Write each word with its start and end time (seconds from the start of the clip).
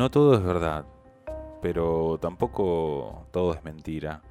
no 0.00 0.10
todo 0.10 0.34
es 0.34 0.42
verdad, 0.42 0.86
pero 1.60 2.16
tampoco 2.18 3.26
todo 3.32 3.52
es 3.52 3.62
mentira. 3.62 4.22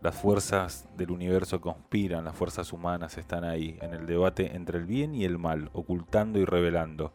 Las 0.00 0.14
fuerzas 0.14 0.88
del 0.96 1.10
universo 1.10 1.60
conspiran, 1.60 2.24
las 2.24 2.36
fuerzas 2.36 2.72
humanas 2.72 3.18
están 3.18 3.42
ahí, 3.42 3.76
en 3.82 3.92
el 3.92 4.06
debate 4.06 4.54
entre 4.54 4.78
el 4.78 4.84
bien 4.86 5.16
y 5.16 5.24
el 5.24 5.36
mal, 5.36 5.68
ocultando 5.72 6.38
y 6.38 6.44
revelando. 6.44 7.12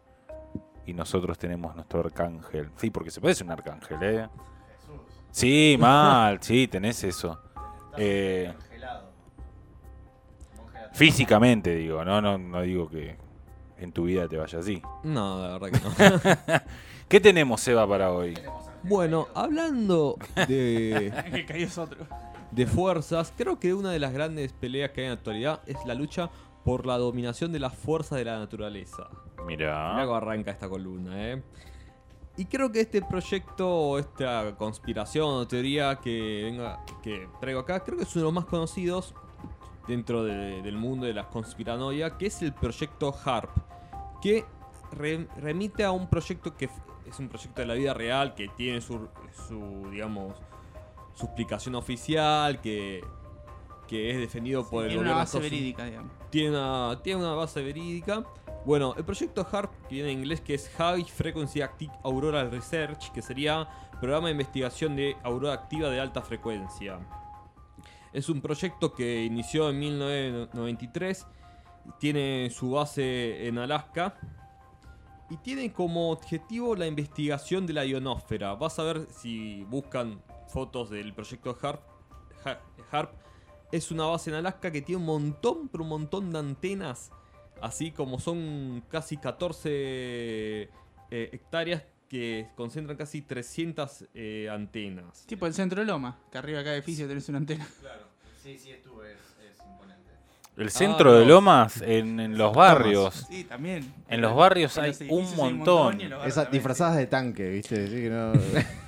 Y 0.85 0.93
nosotros 0.93 1.38
tenemos 1.38 1.73
nuestro 1.73 2.02
arcángel. 2.02 2.71
Sí, 2.75 2.89
porque 2.89 3.11
se 3.11 3.21
puede 3.21 3.34
ser 3.34 3.45
un 3.45 3.53
arcángel, 3.53 3.97
¿eh? 4.03 4.30
Sí, 5.30 5.77
mal, 5.80 6.43
sí, 6.43 6.67
tenés 6.67 7.02
eso. 7.05 7.39
Eh, 7.95 8.53
físicamente 10.91 11.75
digo, 11.75 12.03
no, 12.03 12.20
no, 12.20 12.38
no 12.38 12.62
digo 12.62 12.89
que 12.89 13.16
en 13.85 13.91
tu 13.91 14.03
vida 14.03 14.27
te 14.27 14.38
vaya 14.38 14.59
así. 14.59 14.81
No, 15.03 15.41
la 15.41 15.58
verdad 15.58 15.80
que 15.80 15.80
no. 16.55 16.62
¿Qué 17.09 17.20
tenemos, 17.20 17.62
Seba, 17.62 17.88
para 17.88 18.12
hoy? 18.12 18.34
bueno, 18.84 19.27
hablando 19.35 20.17
de, 20.48 21.13
que 21.31 21.45
cayó 21.45 21.66
es 21.66 21.77
otro. 21.77 22.05
de 22.52 22.66
fuerzas, 22.66 23.34
creo 23.38 23.59
que 23.59 23.73
una 23.73 23.91
de 23.91 23.99
las 23.99 24.12
grandes 24.13 24.53
peleas 24.53 24.91
que 24.91 25.02
hay 25.02 25.05
en 25.08 25.12
la 25.12 25.17
actualidad 25.17 25.62
es 25.67 25.77
la 25.86 25.94
lucha 25.94 26.30
por 26.63 26.86
la 26.86 26.98
dominación 26.98 27.52
de 27.52 27.59
las 27.59 27.75
fuerzas 27.75 28.17
de 28.17 28.25
la 28.25 28.39
naturaleza. 28.39 29.08
Mirá 29.45 29.94
Mira. 29.95 30.05
cómo 30.05 30.16
arranca 30.16 30.52
esta 30.52 30.70
columna, 30.70 31.11
¿eh? 31.31 31.44
Y 32.38 32.45
creo 32.45 32.72
que 32.72 32.80
este 32.81 33.02
proyecto 33.02 33.67
o 33.70 34.00
esta 34.00 34.55
conspiración 34.58 35.27
o 35.27 35.48
teoría 35.48 35.98
que, 35.98 36.41
venga, 36.45 36.80
que 37.03 37.27
traigo 37.41 37.59
acá, 37.59 37.81
creo 37.84 37.98
que 37.98 38.03
es 38.03 38.16
uno 38.16 38.22
de 38.22 38.25
los 38.25 38.34
más 38.34 38.45
conocidos 38.45 39.13
dentro 39.88 40.23
de- 40.23 40.61
del 40.61 40.77
mundo 40.77 41.05
de 41.05 41.14
la 41.14 41.27
conspiranoia, 41.27 42.17
que 42.17 42.27
es 42.27 42.42
el 42.42 42.53
proyecto 42.53 43.14
HARP, 43.25 43.50
que 44.22 44.45
re- 44.91 45.27
remite 45.38 45.83
a 45.83 45.91
un 45.91 46.08
proyecto 46.09 46.55
que 46.55 46.69
es 47.05 47.19
un 47.19 47.27
proyecto 47.30 47.61
de 47.61 47.67
la 47.67 47.73
vida 47.73 47.94
real, 47.94 48.33
que 48.36 48.47
tiene 48.50 48.80
su, 48.81 49.08
su 49.47 49.89
digamos, 49.91 50.36
su 51.14 51.25
explicación 51.25 51.75
oficial, 51.75 52.61
que, 52.61 53.02
que 53.88 54.11
es 54.11 54.17
defendido 54.19 54.67
por 54.69 54.83
el 54.86 54.89
Tiene 54.92 55.03
gobierno 55.03 55.11
una 55.11 55.19
de 55.19 55.25
base 55.25 55.39
verídica, 55.39 55.86
digamos. 55.86 56.11
tiene 56.30 56.49
una, 56.52 56.99
tiene 57.03 57.19
una 57.22 57.33
base 57.33 57.61
verídica. 57.61 58.23
Bueno, 58.64 58.94
el 58.95 59.03
proyecto 59.03 59.45
HARP, 59.52 59.72
que 59.88 59.95
viene 59.95 60.11
en 60.11 60.19
inglés, 60.19 60.39
que 60.39 60.53
es 60.53 60.69
High 60.77 61.03
Frequency 61.05 61.61
Active 61.61 61.92
Aurora 62.03 62.44
Research, 62.47 63.11
que 63.11 63.22
sería 63.23 63.67
Programa 63.99 64.27
de 64.27 64.33
Investigación 64.33 64.95
de 64.95 65.17
Aurora 65.23 65.53
Activa 65.53 65.89
de 65.89 65.99
Alta 65.99 66.22
Frecuencia. 66.22 66.99
Es 68.14 68.30
un 68.30 68.39
proyecto 68.42 68.94
que 68.94 69.23
inició 69.23 69.69
en 69.69 69.80
1993, 69.80 71.25
tiene 71.99 72.49
su 72.51 72.71
base 72.71 73.47
en 73.47 73.57
Alaska 73.57 74.15
y 75.29 75.37
tiene 75.37 75.71
como 75.71 76.11
objetivo 76.11 76.75
la 76.75 76.87
investigación 76.87 77.65
de 77.65 77.73
la 77.73 77.85
ionosfera. 77.85 78.53
Vas 78.55 78.77
a 78.79 78.83
ver 78.83 79.07
si 79.11 79.63
buscan 79.65 80.21
fotos 80.47 80.89
del 80.89 81.13
proyecto 81.13 81.57
HARP. 81.61 81.81
Ha- 82.45 82.59
HARP 82.91 83.13
es 83.71 83.91
una 83.91 84.05
base 84.05 84.29
en 84.29 84.35
Alaska 84.35 84.71
que 84.71 84.81
tiene 84.81 84.99
un 84.99 85.05
montón, 85.05 85.69
pero 85.69 85.83
un 85.83 85.89
montón 85.89 86.31
de 86.31 86.39
antenas. 86.39 87.11
Así 87.61 87.91
como 87.91 88.19
son 88.19 88.83
casi 88.89 89.17
14 89.17 89.69
eh, 89.71 90.69
hectáreas 91.11 91.83
que 92.09 92.49
concentran 92.55 92.97
casi 92.97 93.21
300 93.21 94.05
eh, 94.13 94.49
antenas. 94.52 95.25
Tipo 95.27 95.45
el 95.47 95.53
centro 95.53 95.79
de 95.79 95.85
Loma, 95.87 96.19
que 96.31 96.37
arriba 96.39 96.57
de 96.59 96.63
cada 96.65 96.75
edificio 96.75 97.07
tenés 97.07 97.29
una 97.29 97.37
antena. 97.37 97.65
Sí, 98.43 98.57
sí, 98.57 98.71
estuve. 98.71 99.15
El 100.57 100.69
centro 100.69 101.11
Ah, 101.11 101.16
de 101.16 101.21
no. 101.21 101.30
Lomas, 101.35 101.81
en, 101.81 102.19
en 102.19 102.38
los 102.38 102.53
barrios. 102.53 103.25
Sí, 103.30 103.44
también. 103.45 103.92
En 104.09 104.21
los 104.21 104.36
barrios 104.36 104.77
En 104.77 104.83
hay 104.83 104.89
los 104.92 105.02
un 105.09 105.36
montón. 105.36 106.02
Esas 106.02 106.36
también. 106.36 106.52
disfrazadas 106.52 106.98
de 106.98 107.08
tanque, 107.08 107.49
¿viste? 107.49 107.87
Sí, 107.87 107.93
que 107.93 108.09
no. 108.09 108.33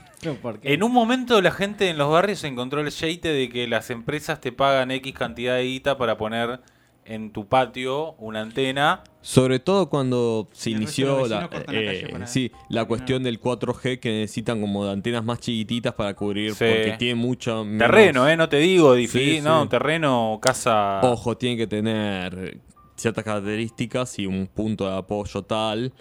En 0.61 0.83
un 0.83 0.93
momento 0.93 1.41
la 1.41 1.51
gente 1.51 1.89
en 1.89 1.97
los 1.97 2.09
barrios 2.09 2.45
encontró 2.45 2.79
el 2.79 2.91
sheite 2.91 3.27
de 3.27 3.49
que 3.49 3.67
las 3.67 3.89
empresas 3.89 4.39
te 4.39 4.53
pagan 4.53 4.89
X 4.91 5.13
cantidad 5.13 5.55
de 5.55 5.63
guita 5.63 5.97
para 5.97 6.17
poner 6.17 6.61
en 7.03 7.31
tu 7.33 7.49
patio 7.49 8.13
una 8.13 8.39
antena. 8.39 9.03
Sobre 9.25 9.59
todo 9.59 9.89
cuando 9.89 10.49
se 10.51 10.69
el 10.71 10.75
inició 10.77 11.25
la, 11.27 11.49
eh, 11.71 12.13
sí, 12.25 12.51
la 12.69 12.83
cuestión 12.83 13.23
del 13.23 13.39
4G 13.39 13.99
que 13.99 14.09
necesitan 14.11 14.59
como 14.59 14.85
de 14.85 14.91
antenas 14.91 15.23
más 15.23 15.39
chiquititas 15.39 15.93
para 15.93 16.13
cubrir 16.13 16.51
Sí. 16.53 16.65
porque 16.67 16.95
tiene 16.99 17.15
mucho 17.15 17.63
menos- 17.63 17.79
Terreno, 17.87 18.27
¿eh? 18.27 18.35
No 18.35 18.49
te 18.49 18.57
digo, 18.57 18.95
Sí, 18.97 19.39
no, 19.41 19.63
sí. 19.63 19.69
terreno, 19.69 20.39
casa. 20.41 20.99
Ojo, 21.03 21.37
tiene 21.37 21.55
que 21.55 21.67
tener 21.67 22.59
ciertas 22.97 23.23
características 23.23 24.19
y 24.19 24.25
un 24.25 24.45
punto 24.47 24.89
de 24.89 24.97
apoyo 24.97 25.41
tal 25.43 25.93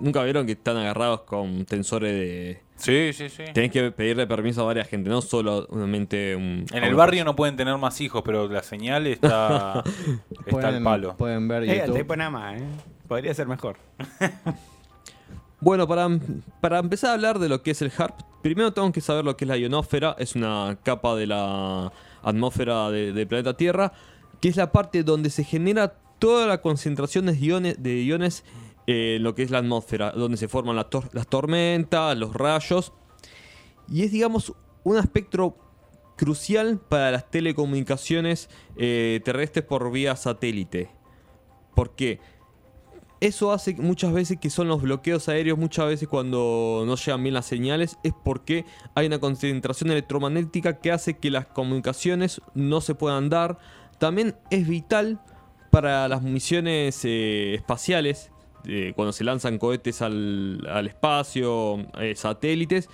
nunca 0.00 0.22
vieron 0.22 0.46
que 0.46 0.52
están 0.52 0.76
agarrados 0.76 1.22
con 1.22 1.64
tensores 1.66 2.12
de 2.12 2.62
Sí, 2.76 3.12
sí, 3.14 3.28
sí. 3.30 3.44
tenés 3.54 3.70
que 3.70 3.90
pedirle 3.90 4.26
permiso 4.26 4.62
a 4.62 4.64
varias 4.64 4.88
gente, 4.88 5.08
no 5.08 5.22
solamente 5.22 6.36
un 6.36 6.66
En 6.72 6.84
el 6.84 6.94
barrio 6.94 7.24
no 7.24 7.34
pueden 7.36 7.56
tener 7.56 7.76
más 7.78 8.00
hijos, 8.00 8.22
pero 8.24 8.48
la 8.48 8.62
señal 8.62 9.06
está, 9.06 9.82
está 10.46 10.68
al 10.68 10.82
palo. 10.82 11.16
pueden 11.16 11.48
ver 11.48 11.64
Eh, 11.64 11.78
YouTube. 11.86 11.98
tipo 11.98 12.16
nada 12.16 12.30
más, 12.30 12.60
¿eh? 12.60 12.64
Podría 13.08 13.32
ser 13.34 13.46
mejor. 13.46 13.76
Bueno, 15.58 15.88
para, 15.88 16.06
para 16.60 16.78
empezar 16.78 17.10
a 17.10 17.12
hablar 17.14 17.38
de 17.38 17.48
lo 17.48 17.62
que 17.62 17.70
es 17.70 17.80
el 17.80 17.90
HARP, 17.96 18.20
primero 18.42 18.72
tenemos 18.74 18.92
que 18.92 19.00
saber 19.00 19.24
lo 19.24 19.36
que 19.38 19.46
es 19.46 19.48
la 19.48 19.56
ionosfera. 19.56 20.14
Es 20.18 20.36
una 20.36 20.76
capa 20.82 21.16
de 21.16 21.26
la 21.26 21.90
atmósfera 22.22 22.90
de- 22.90 23.12
del 23.12 23.26
planeta 23.26 23.56
Tierra, 23.56 23.92
que 24.40 24.48
es 24.48 24.56
la 24.56 24.70
parte 24.70 25.02
donde 25.02 25.30
se 25.30 25.44
genera 25.44 25.94
toda 26.18 26.46
la 26.46 26.60
concentración 26.60 27.26
de 27.26 27.36
iones, 27.38 27.82
de 27.82 28.02
iones 28.02 28.44
eh, 28.86 29.18
lo 29.20 29.34
que 29.34 29.42
es 29.42 29.50
la 29.50 29.58
atmósfera, 29.58 30.12
donde 30.12 30.36
se 30.36 30.48
forman 30.48 30.76
las 30.76 31.26
tormentas, 31.28 32.16
los 32.16 32.34
rayos. 32.34 32.92
Y 33.88 34.02
es, 34.02 34.12
digamos, 34.12 34.52
un 34.84 34.98
espectro 34.98 35.56
crucial 36.16 36.78
para 36.78 37.10
las 37.10 37.30
telecomunicaciones 37.30 38.48
eh, 38.76 39.20
terrestres 39.24 39.64
por 39.64 39.90
vía 39.90 40.16
satélite. 40.16 40.90
¿Por 41.74 41.94
qué? 41.94 42.20
Eso 43.20 43.52
hace 43.52 43.74
muchas 43.74 44.12
veces 44.12 44.38
que 44.38 44.50
son 44.50 44.68
los 44.68 44.82
bloqueos 44.82 45.28
aéreos, 45.28 45.58
muchas 45.58 45.86
veces 45.86 46.06
cuando 46.06 46.84
no 46.86 46.96
llegan 46.96 47.22
bien 47.22 47.34
las 47.34 47.46
señales, 47.46 47.98
es 48.02 48.12
porque 48.24 48.66
hay 48.94 49.06
una 49.06 49.18
concentración 49.18 49.90
electromagnética 49.90 50.80
que 50.80 50.92
hace 50.92 51.18
que 51.18 51.30
las 51.30 51.46
comunicaciones 51.46 52.42
no 52.54 52.82
se 52.82 52.94
puedan 52.94 53.30
dar. 53.30 53.58
También 53.98 54.36
es 54.50 54.68
vital 54.68 55.20
para 55.70 56.08
las 56.08 56.22
misiones 56.22 57.00
eh, 57.04 57.54
espaciales, 57.54 58.30
eh, 58.66 58.92
cuando 58.94 59.12
se 59.12 59.24
lanzan 59.24 59.58
cohetes 59.58 60.02
al, 60.02 60.86
espacio, 60.86 61.86
eh, 62.00 62.14
satélites, 62.14 62.88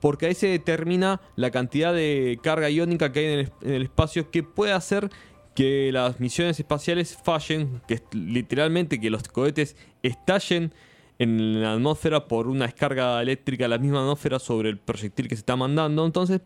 porque 0.00 0.26
ahí 0.26 0.34
se 0.34 0.48
determina 0.48 1.20
la 1.36 1.50
cantidad 1.50 1.94
de 1.94 2.38
carga 2.42 2.70
iónica 2.70 3.12
que 3.12 3.20
hay 3.20 3.26
en 3.26 3.38
el, 3.38 3.52
en 3.62 3.74
el 3.74 3.82
espacio 3.82 4.30
que 4.30 4.42
puede 4.42 4.72
hacer 4.72 5.10
que 5.54 5.90
las 5.92 6.18
misiones 6.18 6.58
espaciales 6.58 7.18
fallen, 7.22 7.82
que 7.86 8.00
literalmente 8.12 9.00
que 9.00 9.10
los 9.10 9.22
cohetes 9.24 9.76
estallen 10.02 10.72
en 11.18 11.62
la 11.62 11.74
atmósfera 11.74 12.26
por 12.26 12.48
una 12.48 12.66
descarga 12.66 13.20
eléctrica 13.22 13.64
de 13.64 13.68
la 13.68 13.78
misma 13.78 14.00
atmósfera 14.00 14.38
sobre 14.38 14.70
el 14.70 14.78
proyectil 14.78 15.28
que 15.28 15.36
se 15.36 15.40
está 15.40 15.56
mandando. 15.56 16.04
Entonces, 16.04 16.40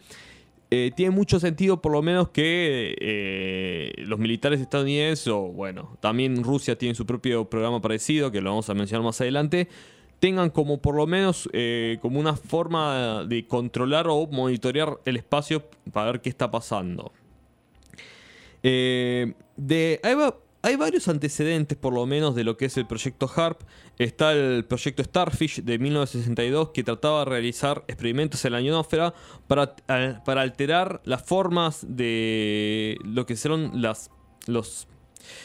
eh, 0.70 0.90
tiene 0.96 1.12
mucho 1.12 1.38
sentido 1.38 1.80
por 1.80 1.92
lo 1.92 2.02
menos 2.02 2.30
que 2.30 2.96
eh, 3.00 3.92
los 3.98 4.18
militares 4.18 4.60
estadounidenses, 4.60 5.28
o 5.28 5.42
bueno, 5.42 5.96
también 6.00 6.42
Rusia 6.42 6.76
tiene 6.76 6.94
su 6.96 7.06
propio 7.06 7.48
programa 7.48 7.80
parecido, 7.80 8.32
que 8.32 8.40
lo 8.40 8.50
vamos 8.50 8.68
a 8.68 8.74
mencionar 8.74 9.04
más 9.04 9.20
adelante, 9.20 9.68
tengan 10.18 10.50
como 10.50 10.78
por 10.78 10.96
lo 10.96 11.06
menos 11.06 11.48
eh, 11.52 11.98
como 12.02 12.18
una 12.18 12.34
forma 12.34 13.24
de 13.28 13.46
controlar 13.46 14.08
o 14.08 14.26
monitorear 14.26 14.98
el 15.04 15.16
espacio 15.16 15.62
para 15.92 16.10
ver 16.12 16.20
qué 16.20 16.30
está 16.30 16.50
pasando. 16.50 17.12
De, 18.62 20.00
hay 20.66 20.76
varios 20.76 21.06
antecedentes, 21.08 21.78
por 21.78 21.92
lo 21.94 22.06
menos, 22.06 22.34
de 22.34 22.42
lo 22.44 22.56
que 22.56 22.64
es 22.66 22.76
el 22.76 22.86
proyecto 22.86 23.30
HARP. 23.34 23.60
Está 23.98 24.32
el 24.32 24.64
proyecto 24.64 25.02
Starfish 25.04 25.62
de 25.62 25.78
1962 25.78 26.70
que 26.70 26.82
trataba 26.82 27.20
de 27.20 27.24
realizar 27.26 27.84
experimentos 27.88 28.44
en 28.44 28.52
la 28.52 28.60
ionosfera 28.60 29.14
para, 29.46 29.76
para 30.24 30.40
alterar 30.42 31.00
las 31.04 31.22
formas 31.22 31.86
de 31.88 32.98
lo 33.04 33.26
que 33.26 33.36
son 33.36 33.80
las, 33.80 34.10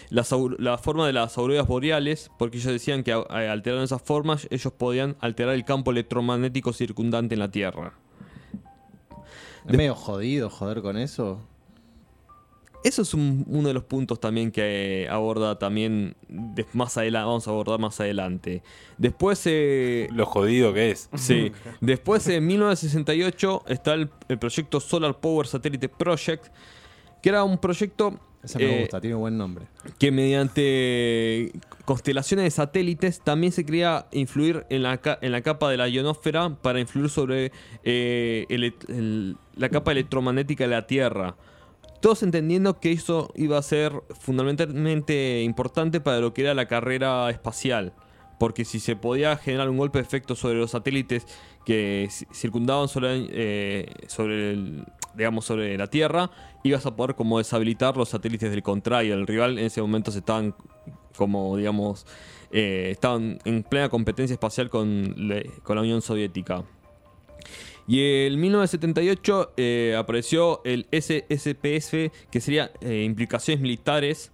la 0.09 0.77
forma 0.77 1.07
de 1.07 1.13
las 1.13 1.37
auroras 1.37 1.67
boreales, 1.67 2.31
porque 2.37 2.57
ellos 2.57 2.71
decían 2.73 3.03
que 3.03 3.13
a- 3.13 3.21
alterando 3.51 3.83
esas 3.83 4.01
formas 4.01 4.47
ellos 4.49 4.73
podían 4.73 5.15
alterar 5.19 5.53
el 5.53 5.65
campo 5.65 5.91
electromagnético 5.91 6.73
circundante 6.73 7.35
en 7.35 7.39
la 7.39 7.51
Tierra. 7.51 7.93
Es 9.67 9.77
medio 9.77 9.93
jodido 9.93 10.49
joder 10.49 10.81
con 10.81 10.97
eso. 10.97 11.39
Eso 12.83 13.03
es 13.03 13.13
un- 13.13 13.45
uno 13.47 13.67
de 13.67 13.73
los 13.75 13.83
puntos 13.83 14.19
también 14.19 14.51
que 14.51 15.07
aborda 15.09 15.59
también 15.59 16.15
de- 16.27 16.65
más 16.73 16.97
adelante, 16.97 17.25
vamos 17.27 17.47
a 17.47 17.51
abordar 17.51 17.79
más 17.79 17.99
adelante. 17.99 18.63
Después, 18.97 19.41
eh, 19.45 20.07
Lo 20.11 20.25
jodido 20.25 20.73
que 20.73 20.91
es. 20.91 21.09
sí, 21.15 21.51
después 21.81 22.27
en 22.27 22.47
1968 22.47 23.63
está 23.67 23.93
el, 23.93 24.09
el 24.29 24.39
proyecto 24.39 24.79
Solar 24.79 25.19
Power 25.19 25.45
Satellite 25.45 25.89
Project, 25.89 26.45
que 27.21 27.29
era 27.29 27.43
un 27.43 27.57
proyecto 27.59 28.19
Esa 28.43 28.57
me 28.57 28.65
Eh, 28.65 28.79
gusta, 28.81 28.99
tiene 28.99 29.15
buen 29.15 29.37
nombre. 29.37 29.67
que 29.99 30.11
mediante 30.11 31.51
constelaciones 31.85 32.45
de 32.45 32.49
satélites 32.51 33.21
también 33.21 33.51
se 33.53 33.63
quería 33.65 34.07
influir 34.11 34.65
en 34.69 34.81
la, 34.81 34.99
en 35.21 35.31
la 35.31 35.41
capa 35.41 35.69
de 35.69 35.77
la 35.77 35.87
ionosfera 35.87 36.49
para 36.61 36.79
influir 36.79 37.09
sobre 37.09 37.51
eh, 37.83 38.47
el- 38.49 38.73
el- 38.87 39.37
la 39.55 39.69
capa 39.69 39.91
electromagnética 39.91 40.63
de 40.63 40.69
la 40.71 40.87
Tierra. 40.87 41.35
Todos 42.01 42.23
entendiendo 42.23 42.79
que 42.79 42.91
eso 42.91 43.31
iba 43.35 43.57
a 43.57 43.61
ser 43.61 43.93
fundamentalmente 44.19 45.43
importante 45.43 46.01
para 46.01 46.19
lo 46.19 46.33
que 46.33 46.41
era 46.41 46.53
la 46.53 46.67
carrera 46.67 47.29
espacial. 47.29 47.93
Porque 48.39 48.65
si 48.65 48.79
se 48.79 48.95
podía 48.95 49.37
generar 49.37 49.69
un 49.69 49.77
golpe 49.77 49.99
de 49.99 50.03
efecto 50.03 50.35
sobre 50.35 50.55
los 50.55 50.71
satélites 50.71 51.27
que 51.63 52.07
ci- 52.09 52.25
circundaban 52.33 52.87
sobre, 52.87 53.27
eh, 53.29 53.85
el- 54.17 54.83
digamos, 55.15 55.45
sobre 55.45 55.77
la 55.77 55.85
Tierra, 55.87 56.31
ibas 56.63 56.85
a 56.87 56.95
poder 56.95 57.13
como 57.15 57.37
deshabilitar 57.37 57.95
los 57.97 58.09
satélites 58.09 58.49
del 58.49 58.63
contrario. 58.63 59.13
El 59.13 59.27
rival 59.27 59.59
en 59.59 59.65
ese 59.65 59.79
momento 59.81 60.09
se 60.09 60.19
estaban 60.19 60.55
como, 61.15 61.55
digamos, 61.55 62.07
eh, 62.51 62.87
estaban 62.91 63.37
en 63.45 63.61
plena 63.61 63.89
competencia 63.89 64.33
espacial 64.33 64.71
con 64.71 65.13
la 65.75 65.81
Unión 65.81 66.01
Soviética. 66.01 66.63
Y 67.91 68.27
en 68.27 68.39
1978 68.39 69.53
eh, 69.57 69.95
apareció 69.97 70.61
el 70.63 70.87
SSPF, 70.91 72.11
que 72.31 72.39
sería 72.39 72.71
eh, 72.79 73.03
implicaciones 73.03 73.59
militares 73.61 74.31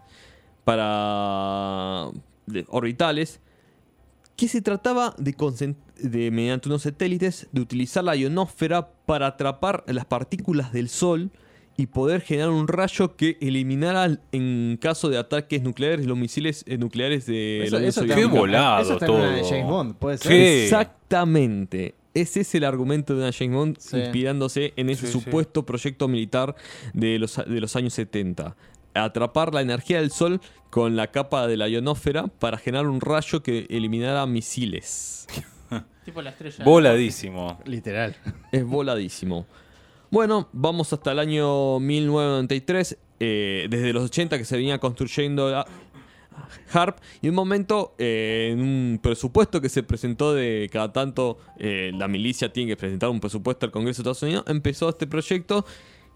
para 0.63 2.09
de- 2.45 2.65
orbitales, 2.69 3.39
que 4.35 4.47
se 4.47 4.61
trataba 4.61 5.15
de, 5.17 6.29
mediante 6.31 6.69
unos 6.69 6.83
satélites, 6.83 7.47
de 7.51 7.61
utilizar 7.61 8.03
la 8.03 8.15
ionosfera 8.15 8.89
para 9.07 9.25
atrapar 9.27 9.83
las 9.87 10.05
partículas 10.05 10.71
del 10.71 10.89
Sol 10.89 11.31
y 11.77 11.87
poder 11.87 12.21
generar 12.21 12.49
un 12.51 12.67
rayo 12.67 13.15
que 13.15 13.37
eliminara 13.41 14.19
en 14.31 14.77
caso 14.79 15.09
de 15.09 15.17
ataques 15.17 15.63
nucleares 15.63 16.05
los 16.05 16.17
misiles 16.17 16.63
eh, 16.67 16.77
nucleares 16.77 17.25
de 17.25 17.63
Eso- 17.63 17.71
la 17.71 17.77
Unión 17.77 17.89
eso 17.89 18.01
Soviética. 18.01 18.29
Qué 18.31 18.37
volado 18.39 18.81
eso 18.83 18.93
está 18.93 19.05
en 19.07 19.11
una 19.13 19.31
de 19.31 19.39
todo. 19.41 19.49
James 19.49 19.65
Bond, 19.67 19.95
puede 19.95 20.17
ser. 20.19 20.31
Sí. 20.31 20.63
Exactamente. 20.65 21.95
Ese 22.21 22.41
es 22.41 22.55
el 22.55 22.63
argumento 22.63 23.13
de 23.15 23.21
una 23.21 23.31
James 23.31 23.55
Bond 23.55 23.77
Sí. 23.79 23.97
inspirándose 23.97 24.73
en 24.75 24.89
ese 24.89 25.07
Sí, 25.07 25.13
sí. 25.13 25.19
supuesto 25.19 25.65
proyecto 25.65 26.07
militar 26.07 26.55
de 26.93 27.19
los, 27.19 27.35
de 27.35 27.61
los 27.61 27.75
años 27.75 27.93
70. 27.93 28.55
Atrapar 28.93 29.53
la 29.53 29.61
energía 29.61 29.99
del 29.99 30.09
Sol 30.11 30.41
con 30.71 30.95
la 30.95 31.11
capa 31.11 31.45
de 31.47 31.57
la 31.57 31.67
ionósfera 31.69 32.27
para 32.27 32.57
generar 32.57 32.87
un 32.87 32.99
rayo 33.01 33.43
que 33.43 33.67
eliminara 33.69 34.25
misiles. 34.25 35.27
Tipo 36.05 36.21
la 36.21 36.31
estrella. 36.31 36.63
Voladísimo. 36.63 37.59
Literal. 37.65 38.15
Es 38.51 38.65
voladísimo. 38.65 39.45
Bueno, 40.09 40.47
vamos 40.53 40.91
hasta 40.93 41.11
el 41.11 41.19
año 41.19 41.79
1993. 41.79 42.97
eh, 43.19 43.65
desde 43.69 43.93
los 43.93 44.03
80 44.05 44.37
que 44.37 44.45
se 44.45 44.55
venía 44.55 44.77
construyendo 44.77 45.49
la 45.49 45.65
HARP. 46.71 46.97
Y 47.21 47.29
un 47.29 47.35
momento, 47.35 47.95
eh, 47.97 48.49
en 48.53 48.61
un 48.61 48.99
presupuesto 49.01 49.61
que 49.61 49.69
se 49.69 49.83
presentó 49.83 50.33
de 50.33 50.69
cada 50.71 50.91
tanto, 50.93 51.37
eh, 51.57 51.91
la 51.93 52.07
milicia 52.07 52.51
tiene 52.53 52.69
que 52.71 52.77
presentar 52.77 53.09
un 53.09 53.19
presupuesto 53.19 53.65
al 53.65 53.71
Congreso 53.71 53.97
de 53.97 54.09
Estados 54.09 54.23
Unidos. 54.23 54.43
Empezó 54.47 54.89
este 54.89 55.07
proyecto. 55.07 55.65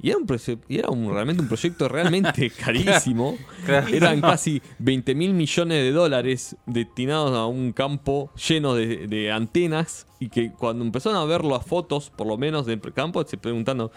Y 0.04 0.10
era, 0.10 0.18
un, 0.18 0.26
y 0.68 0.78
era 0.80 0.90
un- 0.90 1.14
realmente 1.14 1.44
un 1.44 1.48
proyecto 1.48 1.88
realmente 1.88 2.50
carísimo. 2.66 3.38
Eran 3.68 4.20
casi 4.20 4.60
20 4.80 5.14
mil 5.14 5.32
millones 5.36 5.84
de 5.84 5.92
dólares 5.92 6.56
destinados 6.66 7.38
a 7.38 7.46
un 7.46 7.72
campo 7.72 8.32
lleno 8.48 8.74
de, 8.74 9.06
de 9.06 9.32
antenas. 9.32 10.08
Y 10.20 10.30
que 10.30 10.52
cuando 10.54 10.84
empezaron 10.84 11.20
a 11.20 11.26
ver 11.26 11.44
las 11.46 11.64
fotos, 11.68 12.10
por 12.10 12.26
lo 12.26 12.36
menos 12.36 12.66
del 12.66 12.82
campo, 12.82 13.24
se 13.28 13.38
preguntando: 13.38 13.92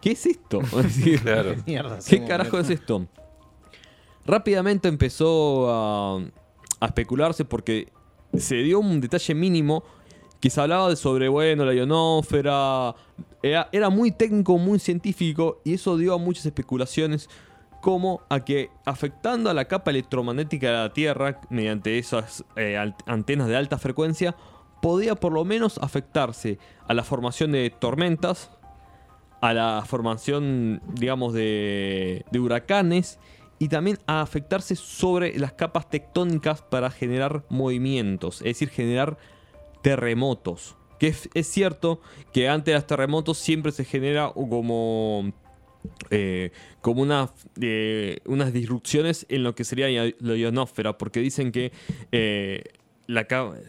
¿qué 0.00 0.12
es 0.12 0.24
esto? 0.24 0.62
Es 0.62 0.72
decir, 0.96 1.20
Claro. 1.20 1.54
Mierda. 1.66 1.98
¿Qué 2.08 2.24
carajo 2.24 2.58
es 2.58 2.70
esto? 2.70 3.06
Rápidamente 4.26 4.88
empezó 4.88 5.66
a, 5.70 6.20
especularse 6.82 7.44
porque 7.44 7.88
se 8.34 8.56
dio 8.56 8.80
un 8.80 9.00
detalle 9.00 9.34
mínimo 9.34 9.82
que 10.40 10.50
se 10.50 10.60
hablaba 10.60 10.88
de 10.88 10.96
sobre, 10.96 11.28
la 11.28 11.74
ionósfera. 11.74 12.94
Era, 13.42 13.90
muy 13.90 14.10
técnico, 14.10 14.56
muy 14.58 14.78
científico 14.78 15.60
y 15.64 15.74
eso 15.74 15.96
dio 15.96 16.14
a 16.14 16.18
muchas 16.18 16.46
especulaciones 16.46 17.28
como 17.82 18.22
a 18.28 18.44
que 18.44 18.70
afectando 18.84 19.48
a 19.48 19.54
la 19.54 19.64
capa 19.64 19.90
electromagnética 19.90 20.66
de 20.66 20.72
la 20.74 20.92
Tierra 20.92 21.40
mediante 21.48 21.98
esas 21.98 22.44
eh, 22.56 22.76
antenas 23.06 23.48
de 23.48 23.56
alta 23.56 23.78
frecuencia, 23.78 24.36
podía 24.82 25.14
por 25.14 25.32
lo 25.32 25.44
menos 25.46 25.78
afectarse 25.78 26.58
a 26.86 26.92
la 26.92 27.04
formación 27.04 27.52
de 27.52 27.70
tormentas, 27.70 28.50
a 29.40 29.54
la 29.54 29.82
formación, 29.86 30.82
digamos, 30.94 31.32
de 31.32 32.24
huracanes 32.34 33.18
y 33.60 33.68
también 33.68 33.98
a 34.06 34.22
afectarse 34.22 34.74
sobre 34.74 35.38
las 35.38 35.52
capas 35.52 35.88
tectónicas 35.90 36.62
para 36.62 36.90
generar 36.90 37.44
movimientos, 37.50 38.38
es 38.38 38.44
decir, 38.44 38.70
generar 38.70 39.18
terremotos. 39.82 40.76
Que 40.98 41.08
es, 41.08 41.46
cierto 41.46 42.00
que 42.32 42.48
antes 42.48 42.72
de 42.72 42.78
los 42.78 42.86
terremotos 42.86 43.36
siempre 43.38 43.70
se 43.72 43.84
genera 43.84 44.32
como, 44.32 45.30
eh, 46.10 46.52
como 46.80 47.06
eh, 47.60 48.18
unas 48.24 48.52
disrupciones 48.52 49.26
en 49.28 49.44
lo 49.44 49.54
que 49.54 49.64
sería 49.64 49.88
la 50.18 50.36
ionosfera, 50.36 50.96
porque 50.96 51.20
dicen 51.20 51.52
que 51.52 51.70
eh, 52.12 52.64
la, 53.06 53.26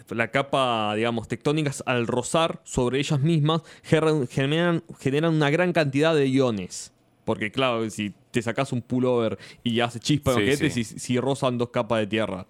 la 0.10 0.32
capa, 0.32 0.94
digamos, 0.96 1.28
tectónicas 1.28 1.84
al 1.86 2.08
rozar 2.08 2.62
sobre 2.64 3.00
ellas 3.00 3.20
mismas 3.20 3.62
generan, 3.84 4.84
generan 5.00 5.34
una 5.34 5.50
gran 5.50 5.74
cantidad 5.74 6.16
de 6.16 6.28
iones. 6.28 6.94
Porque 7.26 7.52
claro, 7.52 7.90
si 7.90 8.14
te 8.32 8.42
sacas 8.42 8.72
un 8.72 8.82
pullover 8.82 9.38
y 9.64 9.80
hace 9.82 10.00
chispa, 10.00 10.34
Sí, 10.36 10.56
sí. 10.70 10.70
si, 10.70 11.00
si 11.00 11.20
rozan 11.20 11.58
dos 11.58 11.70
capas 11.70 12.00
de 12.00 12.08
tierra. 12.08 12.46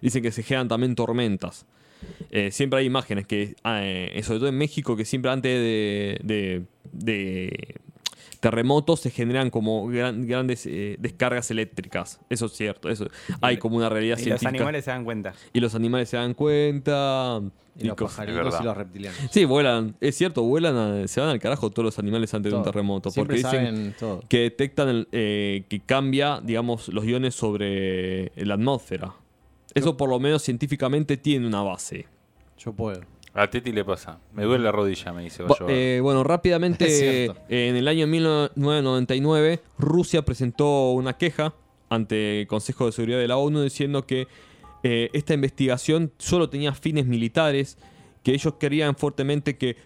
Dicen 0.00 0.22
que 0.22 0.30
se 0.30 0.42
generan 0.42 0.68
también 0.68 0.94
tormentas. 0.94 1.66
Eh, 2.30 2.50
siempre 2.52 2.78
hay 2.80 2.86
imágenes 2.86 3.26
que, 3.26 3.56
eh, 3.64 4.20
sobre 4.22 4.38
todo 4.38 4.48
en 4.48 4.56
México, 4.56 4.96
que 4.96 5.04
siempre 5.04 5.30
antes 5.32 5.50
de, 5.52 6.20
de- 6.22 6.62
de 6.92 7.74
terremotos 8.40 9.00
se 9.00 9.10
generan 9.10 9.50
como 9.50 9.86
gran- 9.88 10.26
grandes 10.26 10.64
eh, 10.66 10.96
descargas 10.98 11.50
eléctricas. 11.50 12.20
Eso 12.30 12.46
es 12.46 12.52
cierto. 12.52 12.88
Eso, 12.88 13.08
hay 13.40 13.56
como 13.58 13.76
una 13.76 13.88
realidad 13.88 14.16
Y 14.16 14.20
los 14.20 14.24
científica. 14.24 14.48
animales 14.50 14.84
se 14.84 14.90
dan 14.90 15.04
cuenta. 15.04 15.34
Y 15.52 15.60
los 15.60 15.74
animales 15.74 16.08
se 16.08 16.16
dan 16.16 16.34
cuenta. 16.34 17.40
Y 17.80 17.84
los 17.86 17.96
cosas. 17.96 18.16
pajaritos 18.26 18.60
y 18.60 18.64
los 18.64 18.76
reptilianos. 18.76 19.18
Sí, 19.30 19.44
vuelan. 19.44 19.94
Es 20.00 20.16
cierto, 20.16 20.42
vuelan. 20.42 20.76
a- 20.76 21.06
se 21.08 21.20
van 21.20 21.30
al 21.30 21.38
carajo 21.38 21.70
todos 21.70 21.84
los 21.84 21.98
animales 21.98 22.32
antes 22.34 22.50
de 22.52 22.58
un 22.58 22.64
terremoto. 22.64 23.10
Siempre 23.10 23.40
porque 23.40 23.48
dicen 23.56 23.66
saben 23.76 23.94
todo. 23.98 24.22
que 24.28 24.38
detectan 24.40 24.88
el- 24.88 25.08
eh, 25.12 25.64
que 25.68 25.80
cambia, 25.80 26.40
digamos, 26.42 26.88
los 26.88 27.04
iones 27.04 27.34
sobre 27.36 28.32
la 28.36 28.54
atmósfera. 28.54 29.14
Eso 29.74 29.96
por 29.96 30.08
lo 30.08 30.18
menos 30.18 30.42
científicamente 30.42 31.16
tiene 31.16 31.46
una 31.46 31.62
base. 31.62 32.06
Yo 32.58 32.72
puedo. 32.72 33.00
A 33.34 33.48
Teti 33.48 33.72
le 33.72 33.84
pasa. 33.84 34.18
Me 34.32 34.44
duele 34.44 34.64
la 34.64 34.72
rodilla, 34.72 35.12
me 35.12 35.22
dice. 35.22 35.42
Bayo. 35.42 35.66
eh, 35.68 36.00
bueno, 36.02 36.24
rápidamente, 36.24 37.26
eh, 37.26 37.32
en 37.48 37.76
el 37.76 37.86
año 37.88 38.06
1999, 38.06 39.60
Rusia 39.78 40.22
presentó 40.22 40.90
una 40.92 41.16
queja 41.16 41.54
ante 41.88 42.40
el 42.42 42.46
Consejo 42.46 42.86
de 42.86 42.92
Seguridad 42.92 43.18
de 43.18 43.28
la 43.28 43.36
ONU 43.36 43.62
diciendo 43.62 44.06
que 44.06 44.26
eh, 44.82 45.10
esta 45.12 45.34
investigación 45.34 46.12
solo 46.18 46.48
tenía 46.48 46.72
fines 46.74 47.06
militares, 47.06 47.78
que 48.22 48.32
ellos 48.32 48.54
querían 48.54 48.96
fuertemente 48.96 49.56
que, 49.56 49.76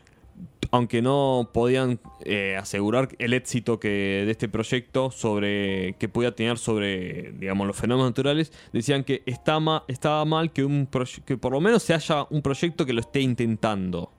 aunque 0.73 1.03
no 1.03 1.51
podían 1.53 2.01
eh, 2.25 2.57
asegurar 2.59 3.11
el 3.19 3.35
éxito 3.35 3.79
que, 3.79 3.89
de 4.25 4.31
este 4.31 4.49
proyecto 4.49 5.11
sobre 5.11 5.95
que 5.99 6.09
podía 6.09 6.35
tener 6.35 6.57
sobre, 6.57 7.33
digamos, 7.33 7.67
los 7.67 7.77
fenómenos 7.77 8.11
naturales, 8.11 8.53
decían 8.73 9.05
que 9.05 9.23
está 9.27 9.59
estaba 9.87 10.25
mal 10.25 10.51
que, 10.51 10.65
un 10.65 10.89
que 11.27 11.37
por 11.37 11.53
lo 11.53 11.61
menos 11.61 11.83
se 11.83 11.93
haya 11.93 12.27
un 12.31 12.41
proyecto 12.41 12.87
que 12.87 12.95
lo 12.95 13.01
esté 13.01 13.21
intentando. 13.21 14.11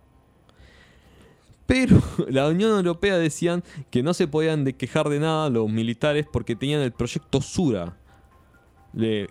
Pero 1.65 2.00
la 2.29 2.48
Unión 2.48 2.77
Europea 2.77 3.17
decían 3.17 3.63
que 3.89 4.03
no 4.03 4.13
se 4.13 4.27
podían 4.27 4.63
quejar 4.74 5.10
de 5.10 5.19
nada 5.19 5.50
los 5.50 5.67
militares 5.72 6.27
porque 6.31 6.55
tenían 6.55 6.81
el 6.81 6.91
proyecto 6.91 7.41
Sura. 7.41 7.98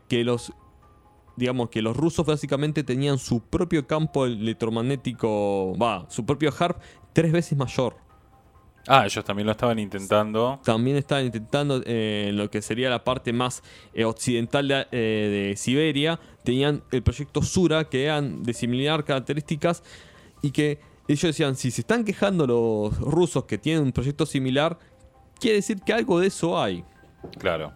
Que 0.09 0.25
los 0.25 0.52
digamos 1.37 1.71
que 1.71 1.83
los 1.83 1.97
rusos 1.97 2.26
básicamente 2.26 2.85
tenían 2.85 3.19
su 3.19 3.41
propio 3.41 3.87
campo 3.87 4.26
electromagnético, 4.26 5.76
va, 5.79 6.07
su 6.09 6.26
propio 6.26 6.52
HARP 6.57 6.81
tres 7.12 7.33
veces 7.33 7.57
mayor. 7.57 7.97
Ah, 8.88 9.07
ellos 9.07 9.25
también 9.25 9.47
lo 9.47 9.52
estaban 9.52 9.78
intentando. 9.78 10.59
También 10.64 10.97
estaban 10.97 11.25
intentando 11.25 11.81
eh, 11.87 12.26
en 12.31 12.37
lo 12.37 12.50
que 12.50 12.61
sería 12.61 12.90
la 12.90 13.04
parte 13.04 13.33
más 13.33 13.62
eh, 13.95 14.04
occidental 14.04 14.66
de, 14.66 14.87
eh, 14.90 15.49
de 15.50 15.57
Siberia, 15.57 16.19
tenían 16.42 16.83
el 16.90 17.02
proyecto 17.02 17.42
Sura, 17.42 17.85
que 17.85 18.04
eran 18.07 18.42
de 18.42 18.52
similar 18.52 19.04
características 19.04 19.85
y 20.42 20.50
que 20.50 20.81
ellos 21.07 21.23
decían, 21.23 21.54
si 21.54 21.71
se 21.71 21.83
están 21.83 22.04
quejando 22.04 22.47
los 22.47 22.99
rusos 22.99 23.45
que 23.45 23.57
tienen 23.57 23.85
un 23.85 23.92
proyecto 23.92 24.26
similar, 24.26 24.78
quiere 25.38 25.57
decir 25.57 25.81
que 25.83 25.92
algo 25.92 26.19
de 26.19 26.26
eso 26.26 26.61
hay. 26.61 26.85
Claro. 27.38 27.73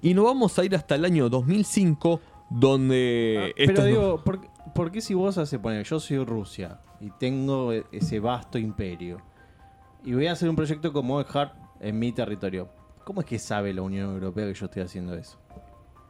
Y 0.00 0.14
nos 0.14 0.24
vamos 0.24 0.58
a 0.58 0.64
ir 0.64 0.74
hasta 0.74 0.94
el 0.94 1.04
año 1.04 1.28
2005, 1.28 2.20
donde... 2.48 3.52
Pero 3.56 3.70
estos- 3.72 3.84
digo, 3.86 4.24
¿por, 4.24 4.40
por 4.74 4.90
qué 4.90 5.00
si 5.00 5.14
vos 5.14 5.38
haces 5.38 5.58
poner, 5.58 5.84
yo 5.84 6.00
soy 6.00 6.24
Rusia 6.24 6.80
y 7.00 7.10
tengo 7.10 7.72
e- 7.72 7.84
ese 7.92 8.20
vasto 8.20 8.58
imperio 8.58 9.18
y 10.04 10.14
voy 10.14 10.26
a 10.26 10.32
hacer 10.32 10.48
un 10.48 10.56
proyecto 10.56 10.92
como 10.92 11.20
el 11.20 11.26
HARP 11.32 11.52
en 11.80 11.98
mi 11.98 12.12
territorio? 12.12 12.68
¿Cómo 13.04 13.20
es 13.20 13.26
que 13.26 13.38
sabe 13.38 13.72
la 13.74 13.82
Unión 13.82 14.10
Europea 14.12 14.46
que 14.46 14.54
yo 14.54 14.66
estoy 14.66 14.82
haciendo 14.82 15.14
eso? 15.14 15.38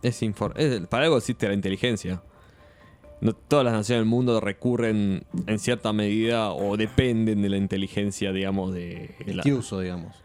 Es 0.02 0.20
es- 0.56 0.86
para 0.88 1.04
algo 1.04 1.16
existe 1.16 1.46
la 1.48 1.54
inteligencia. 1.54 2.22
No, 3.20 3.32
todas 3.34 3.64
las 3.64 3.72
naciones 3.74 4.00
del 4.00 4.08
mundo 4.10 4.40
recurren 4.40 5.24
en 5.46 5.58
cierta 5.60 5.92
medida 5.92 6.52
o 6.52 6.76
dependen 6.76 7.40
de 7.40 7.48
la 7.50 7.56
inteligencia, 7.56 8.32
digamos, 8.32 8.74
de... 8.74 9.14
El 9.26 9.36
la- 9.36 9.42
que 9.44 9.54
uso, 9.54 9.78
digamos. 9.78 10.16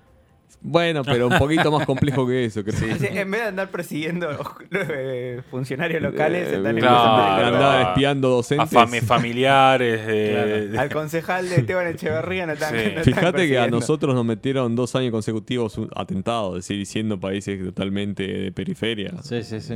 Bueno, 0.60 1.04
pero 1.04 1.28
un 1.28 1.38
poquito 1.38 1.72
más 1.72 1.86
complejo 1.86 2.28
que 2.28 2.46
eso, 2.46 2.64
creo. 2.64 2.80
En 2.90 3.32
vez 3.32 3.42
de 3.42 3.48
andar 3.48 3.70
persiguiendo 3.70 4.28
eh, 4.72 5.42
funcionarios 5.52 6.02
locales, 6.02 6.48
Eh, 6.50 6.56
están 6.58 6.76
claro. 6.78 7.46
Andaban 7.56 7.88
espiando 7.90 8.28
A 8.28 8.32
docentes. 8.32 8.72
fami- 8.72 9.02
familiares. 9.02 10.06
de- 10.06 10.68
de- 10.70 10.80
Al 10.80 10.90
concejal 10.90 11.48
de 11.48 11.58
Esteban 11.58 11.88
Echeverría 11.88 12.48
no 12.48 12.54
están, 12.54 12.70
Sí. 12.72 12.76
no 12.76 12.82
están 13.02 13.04
Fíjate 13.04 13.48
que 13.48 13.60
a 13.60 13.68
nosotros 13.68 14.16
nos 14.16 14.26
metieron 14.26 14.76
dos 14.76 14.96
años 14.96 15.12
consecutivos 15.12 15.80
atentados, 15.96 16.58
es 16.60 16.68
decir, 16.68 16.86
siendo 16.86 17.20
países 17.20 17.64
totalmente 17.64 18.24
de 18.28 18.52
periferia. 18.52 19.14
Sí, 19.22 19.44
sí, 19.44 19.62
sí. 19.62 19.76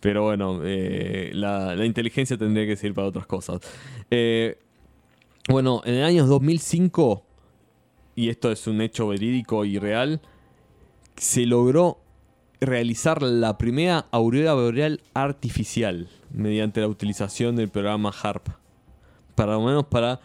Pero 0.00 0.22
bueno, 0.22 0.60
eh, 0.64 1.30
la, 1.34 1.76
la 1.76 1.84
inteligencia 1.84 2.36
tendría 2.38 2.66
que 2.66 2.76
servir 2.76 2.94
para 2.94 3.08
otras 3.08 3.26
cosas. 3.26 3.60
Eh, 4.10 4.56
bueno, 5.48 5.82
en 5.84 5.94
el 5.94 6.04
año 6.04 6.24
2005, 6.26 7.24
y 8.18 8.30
esto 8.30 8.50
es 8.50 8.66
un 8.66 8.80
hecho 8.80 9.06
verídico 9.08 9.64
y 9.64 9.78
real, 9.78 10.20
se 11.16 11.46
logró 11.46 11.98
realizar 12.60 13.22
la 13.22 13.56
primera 13.58 14.06
aurora 14.10 14.54
boreal 14.54 15.00
artificial 15.14 16.08
mediante 16.32 16.80
la 16.80 16.88
utilización 16.88 17.54
del 17.54 17.68
programa 17.68 18.10
HARP. 18.22 18.48
Para 19.36 19.52
lo 19.52 19.62
menos 19.62 19.84
para... 19.86 20.18